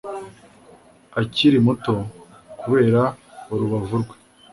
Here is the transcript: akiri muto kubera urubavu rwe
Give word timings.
akiri 1.21 1.57
muto 1.65 1.95
kubera 2.59 3.01
urubavu 3.51 3.95
rwe 4.01 4.15